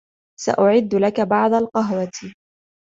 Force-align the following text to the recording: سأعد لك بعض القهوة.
سأعد 0.41 0.95
لك 0.95 1.19
بعض 1.21 1.53
القهوة. 1.53 2.33